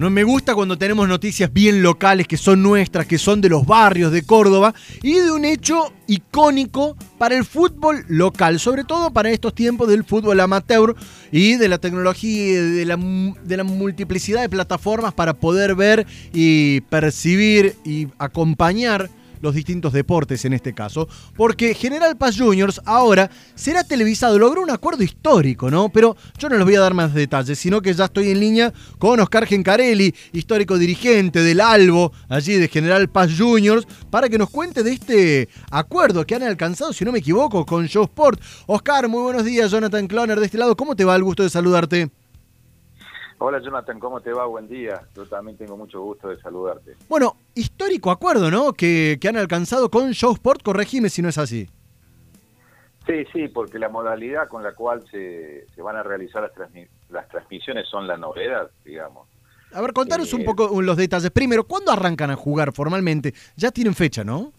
No 0.00 0.08
me 0.08 0.24
gusta 0.24 0.54
cuando 0.54 0.78
tenemos 0.78 1.06
noticias 1.06 1.52
bien 1.52 1.82
locales, 1.82 2.26
que 2.26 2.38
son 2.38 2.62
nuestras, 2.62 3.04
que 3.04 3.18
son 3.18 3.42
de 3.42 3.50
los 3.50 3.66
barrios 3.66 4.10
de 4.10 4.22
Córdoba, 4.22 4.72
y 5.02 5.12
de 5.12 5.30
un 5.30 5.44
hecho 5.44 5.92
icónico 6.06 6.96
para 7.18 7.36
el 7.36 7.44
fútbol 7.44 8.06
local, 8.08 8.58
sobre 8.58 8.84
todo 8.84 9.10
para 9.12 9.28
estos 9.28 9.54
tiempos 9.54 9.88
del 9.88 10.04
fútbol 10.04 10.40
amateur 10.40 10.96
y 11.30 11.56
de 11.56 11.68
la 11.68 11.76
tecnología, 11.76 12.62
de 12.62 12.86
la, 12.86 12.96
de 12.96 13.56
la 13.58 13.64
multiplicidad 13.64 14.40
de 14.40 14.48
plataformas 14.48 15.12
para 15.12 15.34
poder 15.34 15.74
ver 15.74 16.06
y 16.32 16.80
percibir 16.80 17.76
y 17.84 18.08
acompañar 18.18 19.10
los 19.40 19.54
distintos 19.54 19.92
deportes 19.92 20.44
en 20.44 20.52
este 20.52 20.74
caso, 20.74 21.08
porque 21.36 21.74
General 21.74 22.16
Paz 22.16 22.36
Juniors 22.38 22.80
ahora 22.84 23.30
será 23.54 23.84
televisado, 23.84 24.38
logró 24.38 24.62
un 24.62 24.70
acuerdo 24.70 25.02
histórico, 25.02 25.70
¿no? 25.70 25.88
Pero 25.88 26.16
yo 26.38 26.48
no 26.48 26.56
les 26.56 26.64
voy 26.64 26.74
a 26.76 26.80
dar 26.80 26.94
más 26.94 27.14
detalles, 27.14 27.58
sino 27.58 27.80
que 27.80 27.94
ya 27.94 28.06
estoy 28.06 28.30
en 28.30 28.40
línea 28.40 28.72
con 28.98 29.20
Oscar 29.20 29.46
Gencarelli, 29.46 30.14
histórico 30.32 30.78
dirigente 30.78 31.42
del 31.42 31.60
Albo, 31.60 32.12
allí 32.28 32.54
de 32.54 32.68
General 32.68 33.08
Paz 33.08 33.30
Juniors, 33.36 33.86
para 34.10 34.28
que 34.28 34.38
nos 34.38 34.50
cuente 34.50 34.82
de 34.82 34.92
este 34.92 35.48
acuerdo 35.70 36.26
que 36.26 36.34
han 36.34 36.42
alcanzado, 36.42 36.92
si 36.92 37.04
no 37.04 37.12
me 37.12 37.18
equivoco, 37.20 37.64
con 37.66 37.86
Show 37.86 38.04
Sport. 38.04 38.40
Oscar, 38.66 39.08
muy 39.08 39.22
buenos 39.22 39.44
días, 39.44 39.70
Jonathan 39.70 40.06
Cloner 40.06 40.38
de 40.38 40.46
este 40.46 40.58
lado, 40.58 40.76
¿cómo 40.76 40.96
te 40.96 41.04
va? 41.04 41.16
El 41.16 41.24
gusto 41.24 41.42
de 41.42 41.50
saludarte. 41.50 42.19
Hola 43.42 43.58
Jonathan, 43.58 43.98
¿cómo 43.98 44.20
te 44.20 44.34
va? 44.34 44.44
Buen 44.44 44.68
día. 44.68 45.00
Yo 45.16 45.24
también 45.24 45.56
tengo 45.56 45.74
mucho 45.74 46.02
gusto 46.02 46.28
de 46.28 46.38
saludarte. 46.42 46.96
Bueno, 47.08 47.36
histórico 47.54 48.10
acuerdo, 48.10 48.50
¿no? 48.50 48.74
Que, 48.74 49.18
han 49.26 49.38
alcanzado 49.38 49.90
con 49.90 50.12
Show 50.12 50.34
Sport, 50.34 50.62
corregime 50.62 51.08
si 51.08 51.22
no 51.22 51.30
es 51.30 51.38
así. 51.38 51.66
Sí, 53.06 53.24
sí, 53.32 53.48
porque 53.48 53.78
la 53.78 53.88
modalidad 53.88 54.46
con 54.46 54.62
la 54.62 54.74
cual 54.74 55.02
se, 55.10 55.64
van 55.78 55.96
a 55.96 56.02
realizar 56.02 56.42
las, 56.42 56.70
las, 57.08 57.28
transmisiones 57.30 57.88
son 57.88 58.06
la 58.06 58.18
novedad, 58.18 58.70
digamos. 58.84 59.26
A 59.72 59.80
ver, 59.80 59.94
contanos 59.94 60.34
un 60.34 60.42
eh, 60.42 60.44
poco 60.44 60.82
los 60.82 60.98
detalles. 60.98 61.30
Primero, 61.30 61.64
¿cuándo 61.64 61.92
arrancan 61.92 62.30
a 62.30 62.36
jugar 62.36 62.74
formalmente? 62.74 63.32
Ya 63.56 63.70
tienen 63.70 63.94
fecha, 63.94 64.22
¿no? 64.22 64.52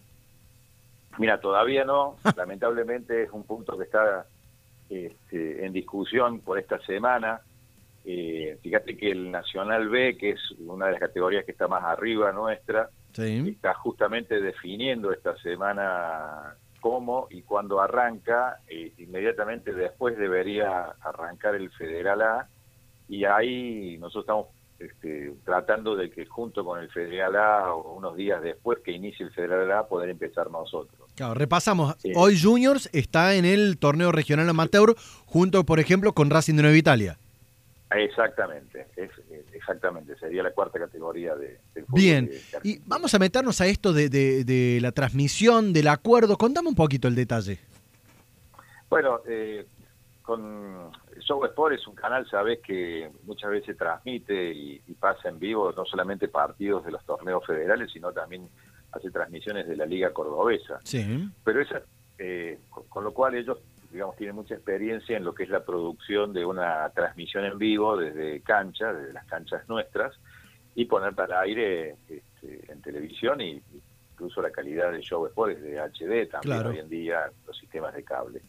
Mira, 1.18 1.40
todavía 1.40 1.84
no. 1.84 2.16
Lamentablemente 2.36 3.22
es 3.22 3.30
un 3.30 3.44
punto 3.44 3.78
que 3.78 3.84
está 3.84 4.26
este, 4.90 5.64
en 5.64 5.72
discusión 5.72 6.40
por 6.40 6.58
esta 6.58 6.80
semana 6.80 7.42
eh, 8.04 8.58
fíjate 8.62 8.96
que 8.96 9.10
el 9.10 9.30
Nacional 9.30 9.88
B, 9.88 10.16
que 10.16 10.30
es 10.30 10.40
una 10.58 10.86
de 10.86 10.92
las 10.92 11.00
categorías 11.00 11.44
que 11.44 11.52
está 11.52 11.68
más 11.68 11.84
arriba 11.84 12.32
nuestra, 12.32 12.90
está 13.16 13.74
justamente 13.74 14.40
definiendo 14.40 15.12
esta 15.12 15.36
semana 15.38 16.56
cómo 16.80 17.28
y 17.30 17.42
cuándo 17.42 17.80
arranca. 17.80 18.58
Eh, 18.68 18.92
inmediatamente 18.98 19.72
después 19.72 20.18
debería 20.18 20.94
arrancar 21.00 21.54
el 21.54 21.70
Federal 21.70 22.22
A 22.22 22.48
y 23.08 23.24
ahí 23.24 23.96
nosotros 23.98 24.24
estamos 24.24 24.46
este, 24.78 25.34
tratando 25.44 25.94
de 25.94 26.10
que 26.10 26.26
junto 26.26 26.64
con 26.64 26.80
el 26.80 26.90
Federal 26.90 27.36
A 27.36 27.72
o 27.72 27.94
unos 27.96 28.16
días 28.16 28.42
después 28.42 28.80
que 28.84 28.90
inicie 28.90 29.26
el 29.26 29.32
Federal 29.32 29.70
A 29.70 29.86
poder 29.86 30.10
empezar 30.10 30.50
nosotros. 30.50 31.08
Claro, 31.14 31.34
repasamos. 31.34 31.94
Hoy 32.16 32.40
Juniors 32.40 32.88
está 32.92 33.34
en 33.34 33.44
el 33.44 33.78
torneo 33.78 34.10
regional 34.10 34.48
amateur 34.48 34.96
junto, 35.26 35.64
por 35.64 35.78
ejemplo, 35.78 36.14
con 36.14 36.30
Racing 36.30 36.56
de 36.56 36.62
Nueva 36.62 36.76
Italia. 36.76 37.18
Exactamente, 37.94 38.86
exactamente, 39.52 40.16
sería 40.16 40.42
la 40.42 40.52
cuarta 40.52 40.78
categoría 40.78 41.34
de, 41.34 41.58
del 41.74 41.84
fútbol. 41.84 42.00
Bien, 42.00 42.30
y 42.62 42.78
vamos 42.86 43.14
a 43.14 43.18
meternos 43.18 43.60
a 43.60 43.66
esto 43.66 43.92
de, 43.92 44.78
la 44.80 44.92
transmisión, 44.92 45.72
del 45.72 45.88
acuerdo. 45.88 46.36
Contame 46.36 46.68
un 46.68 46.74
poquito 46.74 47.08
el 47.08 47.14
detalle. 47.14 47.58
Bueno, 48.88 49.20
eh, 49.26 49.66
con 50.22 50.90
Show 51.20 51.44
Sport 51.44 51.74
es 51.74 51.86
un 51.86 51.94
canal, 51.94 52.28
sabes, 52.28 52.60
que 52.60 53.10
muchas 53.24 53.50
veces 53.50 53.76
transmite 53.76 54.52
y, 54.52 54.80
pasa 55.00 55.28
en 55.28 55.38
vivo 55.40 55.72
no 55.72 55.84
solamente 55.84 56.28
partidos 56.28 56.84
de 56.84 56.92
los 56.92 57.04
torneos 57.04 57.44
federales, 57.44 57.90
sino 57.90 58.12
también 58.12 58.48
hace 58.92 59.10
transmisiones 59.10 59.66
de 59.66 59.76
la 59.76 59.86
Liga 59.86 60.12
Cordobesa. 60.12 60.78
Sí. 60.84 61.28
Pero 61.42 61.60
esa, 61.60 61.82
eh, 62.18 62.60
con 62.88 63.02
lo 63.02 63.12
cual 63.12 63.34
ellos 63.34 63.58
digamos, 63.92 64.16
tiene 64.16 64.32
mucha 64.32 64.54
experiencia 64.54 65.16
en 65.16 65.24
lo 65.24 65.34
que 65.34 65.44
es 65.44 65.50
la 65.50 65.64
producción 65.64 66.32
de 66.32 66.44
una 66.44 66.88
transmisión 66.90 67.44
en 67.44 67.58
vivo 67.58 67.96
desde 67.96 68.40
cancha, 68.40 68.92
desde 68.92 69.12
las 69.12 69.26
canchas 69.26 69.68
nuestras, 69.68 70.14
y 70.74 70.86
poner 70.86 71.14
para 71.14 71.40
aire 71.40 71.96
este, 72.08 72.72
en 72.72 72.80
televisión 72.80 73.40
y 73.40 73.62
incluso 74.12 74.40
la 74.40 74.50
calidad 74.50 74.92
del 74.92 75.02
show 75.02 75.26
es 75.26 75.62
de 75.62 75.80
HD 75.80 76.30
también 76.30 76.66
hoy 76.66 76.78
en 76.78 76.88
día 76.88 77.30
los 77.46 77.58
sistemas 77.58 77.94
de 77.94 78.04
cable. 78.04 78.40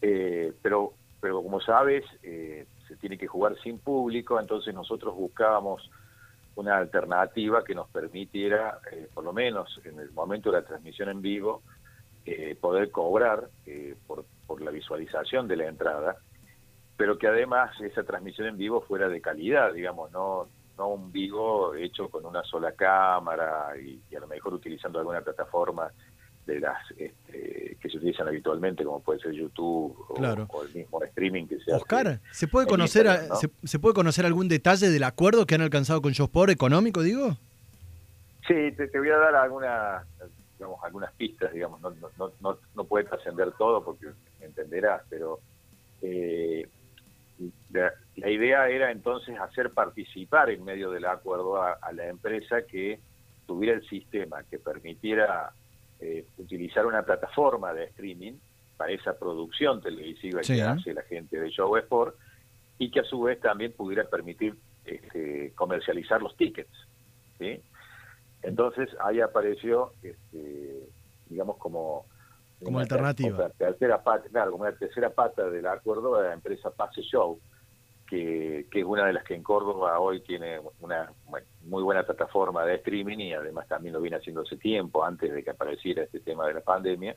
Eh, 0.00 0.52
pero, 0.62 0.94
pero 1.20 1.42
como 1.42 1.60
sabes, 1.60 2.04
eh, 2.22 2.66
se 2.86 2.96
tiene 2.96 3.18
que 3.18 3.26
jugar 3.26 3.56
sin 3.62 3.78
público, 3.78 4.40
entonces 4.40 4.74
nosotros 4.74 5.14
buscábamos 5.14 5.90
una 6.56 6.76
alternativa 6.76 7.62
que 7.62 7.74
nos 7.74 7.88
permitiera, 7.88 8.80
eh, 8.90 9.08
por 9.12 9.24
lo 9.24 9.32
menos 9.32 9.80
en 9.84 10.00
el 10.00 10.10
momento 10.10 10.50
de 10.50 10.60
la 10.60 10.66
transmisión 10.66 11.08
en 11.08 11.22
vivo, 11.22 11.62
poder 12.60 12.90
cobrar 12.90 13.48
por 14.06 14.26
por 14.58 14.66
la 14.66 14.70
visualización 14.72 15.46
de 15.46 15.56
la 15.56 15.66
entrada, 15.66 16.16
pero 16.96 17.16
que 17.16 17.28
además 17.28 17.70
esa 17.80 18.02
transmisión 18.02 18.48
en 18.48 18.56
vivo 18.56 18.80
fuera 18.80 19.08
de 19.08 19.20
calidad, 19.20 19.72
digamos, 19.72 20.10
no, 20.10 20.48
no 20.76 20.88
un 20.88 21.12
vivo 21.12 21.74
hecho 21.74 22.08
con 22.08 22.26
una 22.26 22.42
sola 22.42 22.72
cámara 22.72 23.72
y, 23.80 24.02
a 24.14 24.20
lo 24.20 24.26
mejor 24.26 24.54
utilizando 24.54 24.98
alguna 24.98 25.20
plataforma 25.20 25.90
de 26.44 26.60
las 26.60 26.78
este, 26.96 27.76
que 27.80 27.88
se 27.88 27.98
utilizan 27.98 28.26
habitualmente, 28.26 28.82
como 28.82 29.00
puede 29.00 29.20
ser 29.20 29.32
YouTube 29.32 29.94
o, 30.08 30.62
el 30.62 30.74
mismo 30.74 31.02
streaming 31.04 31.46
que 31.46 31.60
se 31.60 31.72
Oscar, 31.72 32.20
¿se 32.32 32.48
puede 32.48 32.66
conocer 32.66 33.06
¿se, 33.64 33.78
puede 33.78 33.94
conocer 33.94 34.24
algún 34.26 34.48
detalle 34.48 34.88
del 34.88 35.04
acuerdo 35.04 35.46
que 35.46 35.54
han 35.54 35.60
alcanzado 35.60 36.00
con 36.00 36.14
Josport 36.14 36.50
económico, 36.50 37.02
digo? 37.02 37.36
Sí, 38.46 38.72
te, 38.76 38.88
te 38.88 38.98
voy 38.98 39.10
a 39.10 39.18
dar 39.18 39.36
alguna 39.36 40.04
digamos, 40.58 40.82
algunas 40.82 41.12
pistas, 41.12 41.52
digamos, 41.52 41.80
no, 41.80 41.90
no, 41.90 42.32
no, 42.40 42.58
no 42.74 42.84
puede 42.84 43.04
trascender 43.04 43.52
todo 43.52 43.84
porque 43.84 44.08
entenderás, 44.62 45.02
pero 45.08 45.40
eh, 46.02 46.68
la, 47.70 48.30
idea 48.30 48.68
era 48.68 48.90
entonces 48.90 49.38
hacer 49.38 49.70
participar 49.70 50.50
en 50.50 50.64
medio 50.64 50.90
del 50.90 51.04
acuerdo 51.04 51.62
a, 51.62 51.78
la 51.92 52.06
empresa 52.08 52.62
que 52.62 53.00
tuviera 53.46 53.76
el 53.76 53.88
sistema 53.88 54.42
que 54.44 54.58
permitiera 54.58 55.52
eh, 56.00 56.26
utilizar 56.38 56.86
una 56.86 57.02
plataforma 57.02 57.72
de 57.72 57.84
streaming 57.84 58.34
para 58.76 58.92
esa 58.92 59.18
producción 59.18 59.80
televisiva 59.80 60.40
que 60.42 60.62
hace 60.62 60.94
la 60.94 61.02
gente 61.02 61.40
de 61.40 61.50
Show 61.50 61.76
Sport 61.76 62.16
y 62.78 62.90
que 62.90 63.00
a 63.00 63.04
su 63.04 63.22
vez 63.22 63.40
también 63.40 63.72
pudiera 63.72 64.04
permitir 64.04 64.54
este, 64.84 65.52
comercializar 65.54 66.22
los 66.22 66.36
tickets. 66.36 66.70
¿sí? 67.38 67.60
Entonces 68.42 68.88
ahí 69.04 69.20
apareció, 69.20 69.92
este, 70.02 70.88
digamos, 71.28 71.56
como... 71.58 72.06
Como 72.62 72.80
alternativa. 72.80 73.50
tercera 73.50 74.02
pata, 74.02 74.28
claro, 74.28 74.52
como 74.52 74.64
la 74.64 74.72
tercera 74.72 75.10
pata 75.10 75.48
del 75.48 75.66
acuerdo 75.66 76.16
de 76.16 76.28
la 76.28 76.34
empresa 76.34 76.70
Pase 76.70 77.02
Show, 77.02 77.40
que, 78.06 78.66
que, 78.70 78.80
es 78.80 78.84
una 78.84 79.06
de 79.06 79.12
las 79.12 79.24
que 79.24 79.34
en 79.34 79.42
Córdoba 79.42 80.00
hoy 80.00 80.20
tiene 80.22 80.58
una 80.80 81.12
muy 81.62 81.82
buena 81.82 82.02
plataforma 82.04 82.64
de 82.64 82.76
streaming 82.76 83.18
y 83.18 83.32
además 83.34 83.68
también 83.68 83.94
lo 83.94 84.00
viene 84.00 84.16
haciendo 84.16 84.42
hace 84.42 84.56
tiempo, 84.56 85.04
antes 85.04 85.32
de 85.32 85.44
que 85.44 85.50
apareciera 85.50 86.02
este 86.02 86.20
tema 86.20 86.46
de 86.46 86.54
la 86.54 86.60
pandemia, 86.60 87.16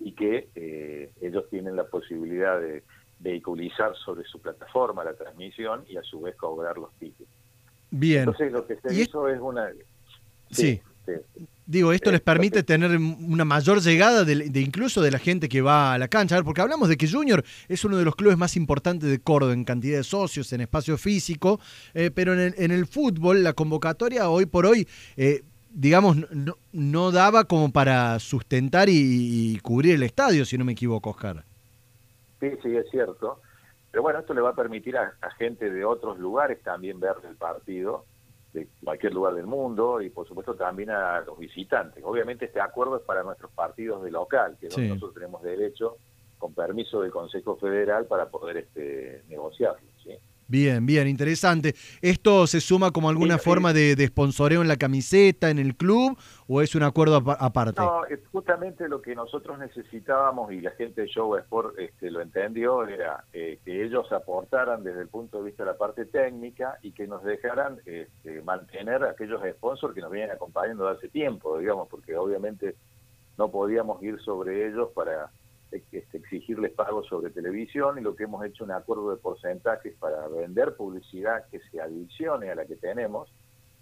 y 0.00 0.12
que 0.12 0.48
eh, 0.54 1.12
ellos 1.20 1.48
tienen 1.48 1.76
la 1.76 1.84
posibilidad 1.84 2.60
de 2.60 2.82
vehiculizar 3.20 3.94
sobre 3.96 4.24
su 4.24 4.40
plataforma 4.40 5.04
la 5.04 5.14
transmisión 5.14 5.84
y 5.88 5.96
a 5.96 6.02
su 6.02 6.20
vez 6.20 6.36
cobrar 6.36 6.76
los 6.76 6.92
tickets. 6.98 7.30
Bien. 7.90 8.20
Entonces 8.20 8.52
lo 8.52 8.66
que 8.66 8.76
se 8.76 8.92
hizo 8.94 9.28
es 9.28 9.40
una 9.40 9.70
Sí. 10.50 10.80
Digo, 11.66 11.92
esto 11.92 12.12
les 12.12 12.20
permite 12.20 12.62
tener 12.62 12.90
una 12.98 13.46
mayor 13.46 13.80
llegada 13.80 14.24
de, 14.24 14.60
incluso 14.60 15.00
de 15.00 15.10
la 15.10 15.18
gente 15.18 15.48
que 15.48 15.62
va 15.62 15.94
a 15.94 15.98
la 15.98 16.08
cancha. 16.08 16.42
porque 16.42 16.60
hablamos 16.60 16.90
de 16.90 16.98
que 16.98 17.08
Junior 17.08 17.42
es 17.68 17.84
uno 17.86 17.96
de 17.96 18.04
los 18.04 18.16
clubes 18.16 18.36
más 18.36 18.54
importantes 18.56 19.10
de 19.10 19.18
Córdoba 19.18 19.54
en 19.54 19.64
cantidad 19.64 19.96
de 19.96 20.04
socios, 20.04 20.52
en 20.52 20.60
espacio 20.60 20.98
físico, 20.98 21.58
eh, 21.94 22.10
pero 22.14 22.34
en 22.34 22.70
el, 22.70 22.86
fútbol 22.86 23.42
la 23.42 23.54
convocatoria 23.54 24.28
hoy 24.28 24.44
por 24.44 24.66
hoy, 24.66 24.86
eh, 25.16 25.42
digamos, 25.70 26.16
no, 26.30 26.58
no, 26.72 27.10
daba 27.10 27.44
como 27.44 27.72
para 27.72 28.18
sustentar 28.18 28.88
y, 28.90 29.58
cubrir 29.62 29.94
el 29.94 30.02
estadio, 30.02 30.44
si 30.44 30.58
no 30.58 30.66
me 30.66 30.72
equivoco, 30.72 31.10
Oscar. 31.10 31.44
Sí, 32.40 32.50
sí, 32.62 32.76
es 32.76 32.90
cierto. 32.90 33.40
Pero 33.90 34.02
bueno, 34.02 34.18
esto 34.18 34.34
le 34.34 34.42
va 34.42 34.50
a 34.50 34.54
permitir 34.54 34.98
a 34.98 35.14
gente 35.38 35.70
de 35.70 35.84
otros 35.84 36.18
lugares 36.18 36.62
también 36.62 37.00
ver 37.00 37.14
el 37.26 37.36
partido 37.36 38.04
de 38.54 38.68
cualquier 38.82 39.12
lugar 39.12 39.34
del 39.34 39.46
mundo 39.46 40.00
y 40.00 40.10
por 40.10 40.26
supuesto 40.26 40.54
también 40.54 40.90
a 40.90 41.20
los 41.20 41.36
visitantes. 41.36 42.02
Obviamente 42.04 42.46
este 42.46 42.60
acuerdo 42.60 42.96
es 42.96 43.02
para 43.02 43.24
nuestros 43.24 43.50
partidos 43.50 44.02
de 44.02 44.12
local, 44.12 44.56
que 44.60 44.68
nosotros 44.68 45.12
tenemos 45.12 45.42
derecho 45.42 45.96
con 46.38 46.54
permiso 46.54 47.00
del 47.00 47.10
Consejo 47.10 47.56
Federal 47.56 48.06
para 48.06 48.28
poder 48.28 48.58
este, 48.58 49.24
negociarlo. 49.28 49.93
Bien, 50.46 50.84
bien, 50.84 51.08
interesante. 51.08 51.74
¿Esto 52.02 52.46
se 52.46 52.60
suma 52.60 52.90
como 52.90 53.08
alguna 53.08 53.38
forma 53.38 53.72
de, 53.72 53.96
de 53.96 54.06
sponsoreo 54.08 54.60
en 54.60 54.68
la 54.68 54.76
camiseta, 54.76 55.48
en 55.48 55.58
el 55.58 55.74
club, 55.74 56.18
o 56.46 56.60
es 56.60 56.74
un 56.74 56.82
acuerdo 56.82 57.16
aparte? 57.16 57.80
No, 57.80 58.04
es 58.04 58.20
justamente 58.30 58.88
lo 58.88 59.00
que 59.00 59.14
nosotros 59.14 59.58
necesitábamos 59.58 60.52
y 60.52 60.60
la 60.60 60.72
gente 60.72 61.02
de 61.02 61.08
Show 61.08 61.36
Sport 61.36 61.78
este, 61.78 62.10
lo 62.10 62.20
entendió, 62.20 62.86
era 62.86 63.24
eh, 63.32 63.58
que 63.64 63.84
ellos 63.84 64.10
aportaran 64.12 64.84
desde 64.84 65.02
el 65.02 65.08
punto 65.08 65.38
de 65.38 65.44
vista 65.44 65.64
de 65.64 65.72
la 65.72 65.78
parte 65.78 66.04
técnica 66.04 66.78
y 66.82 66.92
que 66.92 67.06
nos 67.06 67.24
dejaran 67.24 67.78
este, 67.86 68.42
mantener 68.42 69.04
aquellos 69.04 69.40
sponsors 69.56 69.94
que 69.94 70.00
nos 70.00 70.10
vienen 70.10 70.30
acompañando 70.30 70.88
hace 70.88 71.08
tiempo, 71.08 71.58
digamos, 71.58 71.88
porque 71.88 72.16
obviamente 72.16 72.76
no 73.38 73.50
podíamos 73.50 74.02
ir 74.02 74.20
sobre 74.20 74.68
ellos 74.68 74.90
para 74.94 75.30
este, 75.74 76.18
exigirles 76.18 76.72
pagos 76.72 77.06
sobre 77.06 77.30
televisión 77.30 77.98
y 77.98 78.02
lo 78.02 78.14
que 78.14 78.24
hemos 78.24 78.44
hecho 78.44 78.64
un 78.64 78.72
acuerdo 78.72 79.10
de 79.10 79.16
porcentajes 79.16 79.94
para 79.98 80.26
vender 80.28 80.76
publicidad 80.76 81.46
que 81.50 81.60
se 81.70 81.80
adicione 81.80 82.50
a 82.50 82.54
la 82.54 82.66
que 82.66 82.76
tenemos 82.76 83.32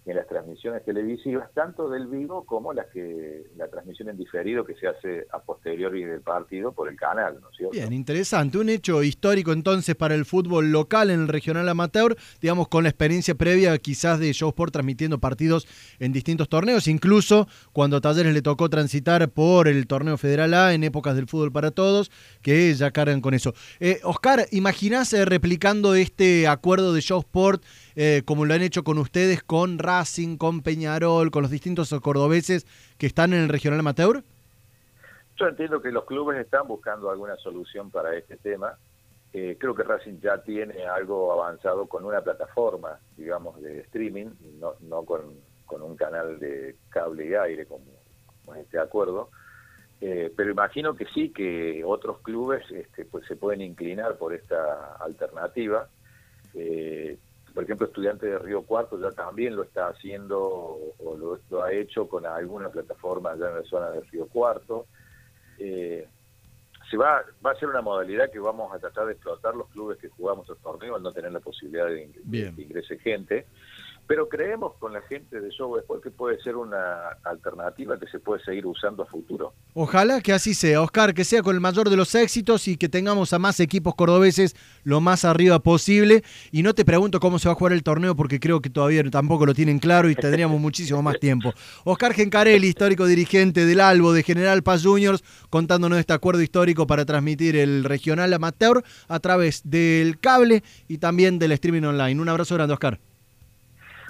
en 0.05 0.17
las 0.17 0.27
transmisiones 0.27 0.85
televisivas, 0.85 1.49
tanto 1.55 1.89
del 1.89 2.09
vivo 2.09 2.45
como 2.45 2.73
las 2.73 2.87
que 2.89 3.45
la 3.57 3.69
transmisión 3.69 4.09
en 4.09 4.17
diferido 4.17 4.65
que 4.65 4.75
se 4.75 4.89
hace 4.89 5.27
a 5.33 5.39
posteriori 5.39 6.05
del 6.05 6.23
partido 6.23 6.73
por 6.73 6.89
el 6.89 6.97
canal, 6.97 7.39
¿no 7.41 7.51
es 7.51 7.57
cierto? 7.57 7.73
Bien, 7.73 7.93
interesante. 7.93 8.59
Un 8.59 8.69
hecho 8.69 9.03
histórico 9.05 9.53
entonces 9.53 9.95
para 9.95 10.17
el 10.17 10.25
fútbol 10.25 10.73
local 10.73 11.11
en 11.11 11.21
el 11.21 11.29
regional 11.29 11.69
amateur, 11.69 12.17
digamos 12.41 12.67
con 12.67 12.83
la 12.83 12.89
experiencia 12.89 13.37
previa 13.37 13.79
quizás 13.79 14.19
de 14.19 14.33
Show 14.33 14.49
Sport 14.49 14.73
transmitiendo 14.73 15.19
partidos 15.19 15.69
en 16.01 16.13
distintos 16.13 16.49
torneos, 16.49 16.89
incluso 16.89 17.47
cuando 17.73 17.97
a 17.97 18.01
Talleres 18.01 18.35
le 18.35 18.43
tocó 18.43 18.69
transitar 18.69 19.31
por 19.31 19.69
el 19.69 19.87
torneo 19.87 20.19
Federal 20.19 20.55
A 20.55 20.75
en 20.75 20.83
épocas 20.83 21.15
del 21.15 21.29
fútbol 21.29 21.53
para 21.53 21.71
todos, 21.71 22.11
que 22.43 22.75
ya 22.75 22.91
cargan 22.91 23.21
con 23.21 23.35
eso. 23.35 23.55
Eh, 23.79 24.01
Oscar, 24.03 24.47
¿imaginás 24.51 25.13
eh, 25.13 25.25
replicando 25.25 25.95
este 25.95 26.49
acuerdo 26.49 26.93
de 26.93 27.01
Show 27.03 27.21
Sport 27.21 27.63
eh, 27.97 28.23
como 28.25 28.45
lo 28.45 28.55
han 28.55 28.63
hecho 28.63 28.85
con 28.85 28.99
ustedes, 28.99 29.43
con 29.43 29.79
Racing, 29.79 30.37
con 30.37 30.63
Peñarol, 30.63 31.31
con 31.31 31.43
los 31.43 31.51
distintos 31.51 31.95
cordobeses 32.01 32.67
que 32.99 33.07
están 33.07 33.33
en 33.33 33.41
el 33.41 33.49
regional 33.49 33.81
amateur? 33.81 34.23
Yo 35.37 35.49
entiendo 35.49 35.81
que 35.81 35.91
los 35.91 36.05
clubes 36.05 36.39
están 36.39 36.69
buscando 36.69 37.11
alguna 37.11 37.37
solución 37.37 37.91
para 37.91 38.15
este 38.17 38.37
tema. 38.37 38.77
Eh, 39.33 39.57
creo 39.59 39.75
que 39.75 39.83
Racing 39.83 40.21
ya 40.21 40.43
tiene 40.43 40.85
algo 40.85 41.33
avanzado 41.33 41.87
con 41.87 42.05
una 42.05 42.21
plataforma, 42.21 42.99
digamos, 43.17 43.61
de 43.63 43.81
streaming, 43.81 44.27
no, 44.81 45.03
con, 45.05 45.21
un 45.81 45.97
canal 45.97 46.39
de 46.39 46.77
cable 46.91 47.29
y 47.29 47.35
aire 47.35 47.65
como, 47.65 47.85
con 48.45 48.59
este 48.59 48.79
acuerdo. 48.79 49.31
Eh, 50.03 50.31
pero 50.37 50.51
imagino 50.51 50.95
que 50.95 51.07
sí, 51.07 51.31
que 51.31 51.83
otros 51.85 52.19
clubes 52.19 52.69
este, 52.71 53.07
pues 53.07 53.25
se 53.27 53.37
pueden 53.37 53.63
inclinar 53.63 54.19
por 54.19 54.35
esta 54.35 54.97
alternativa. 54.97 55.89
Eh, 56.55 57.17
por 57.55 57.65
ejemplo, 57.65 57.87
Estudiantes 57.87 58.31
de 58.31 58.39
Río 58.39 58.63
Cuarto 58.63 58.99
ya 58.99 59.11
también 59.11 59.57
lo 59.57 59.63
está 59.63 59.89
haciendo 59.89 60.41
o 60.41 61.39
lo, 61.51 61.63
ha 61.63 61.73
hecho 61.73 62.09
con 62.09 62.27
alguna 62.27 62.69
plataforma 62.69 63.37
ya 63.37 63.49
en 63.49 63.57
la 63.57 63.63
zona 63.65 63.91
de 63.91 64.01
Río 64.03 64.27
Cuarto. 64.27 64.87
Eh, 65.59 66.09
se 66.91 66.97
va, 66.97 67.23
va 67.45 67.53
a 67.53 67.57
ser 67.57 67.69
una 67.69 67.81
modalidad 67.81 68.31
que 68.31 68.39
vamos 68.39 68.75
a 68.75 68.79
tratar 68.79 69.07
de 69.07 69.13
explotar 69.13 69.55
los 69.55 69.69
clubes 69.69 69.99
que 69.99 70.09
jugamos 70.09 70.49
el 70.51 70.57
torneo 70.57 70.97
al 70.97 71.03
no 71.03 71.13
tener 71.13 71.33
la 71.33 71.41
posibilidad 71.41 71.87
de, 71.87 72.11
de 72.25 72.55
que 72.55 72.63
ingrese 72.63 72.99
gente. 72.99 73.47
Pero 74.07 74.29
creemos 74.29 74.75
con 74.79 74.93
la 74.93 75.01
gente 75.03 75.41
de 75.41 75.51
Show 75.51 75.77
después 75.77 76.03
que 76.03 76.11
puede 76.11 76.41
ser 76.43 76.57
una 76.57 77.09
alternativa 77.25 77.99
que 77.99 78.07
se 78.09 78.19
puede 78.19 78.43
seguir 78.45 78.67
usando 78.67 79.05
a 79.05 79.07
futuro. 79.07 79.55
Ojalá 79.75 80.21
que 80.21 80.33
así 80.33 80.55
sea, 80.55 80.83
Oscar, 80.83 81.15
que 81.15 81.25
sea 81.25 81.43
con 81.43 81.55
el 81.55 81.61
mayor 81.61 81.89
de 81.89 81.97
los 81.97 82.15
éxitos 82.15 82.69
y 82.69 82.77
que 82.77 82.89
tengamos 82.89 83.33
a 83.33 83.39
más 83.39 83.61
equipos 83.61 83.95
cordobeses 83.95 84.55
lo 84.85 85.01
más 85.01 85.25
arriba 85.25 85.61
posible. 85.61 86.23
Y 86.51 86.63
no 86.63 86.75
te 86.75 86.85
pregunto 86.85 87.21
cómo 87.21 87.39
se 87.39 87.49
va 87.49 87.53
a 87.53 87.55
jugar 87.55 87.73
el 87.73 87.83
torneo 87.83 88.15
porque 88.17 88.41
creo 88.41 88.61
que 88.61 88.71
todavía 88.71 89.03
tampoco 89.11 89.47
lo 89.47 89.55
tienen 89.55 89.79
claro 89.79 90.11
y 90.11 90.15
tendríamos 90.15 90.61
muchísimo 90.61 91.03
más 91.03 91.19
tiempo. 91.19 91.53
Oscar 91.85 92.13
Gencarelli, 92.13 92.69
histórico 92.69 93.07
dirigente 93.07 93.65
del 93.65 93.81
Albo 93.81 94.13
de 94.13 94.23
General 94.23 94.63
Paz 94.63 94.83
Juniors, 94.83 95.23
contándonos 95.49 95.99
este 95.99 96.13
acuerdo 96.13 96.43
histórico 96.43 96.87
para 96.87 97.05
transmitir 97.05 97.57
el 97.57 97.85
regional 97.85 98.33
amateur 98.33 98.83
a 99.09 99.21
través 99.21 99.63
del 99.65 100.19
cable 100.19 100.63
y 100.89 100.99
también 100.99 101.39
del 101.39 101.53
streaming 101.53 101.83
online. 101.83 102.21
Un 102.21 102.29
abrazo 102.29 102.55
grande, 102.55 102.75
Oscar. 102.75 102.99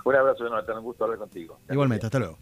Un 0.04 0.16
abrazo, 0.16 0.44
Jonathan. 0.44 0.78
Un 0.78 0.84
gusto 0.84 1.04
hablar 1.04 1.18
contigo. 1.18 1.58
Igualmente, 1.70 2.06
hasta 2.06 2.18
luego. 2.18 2.38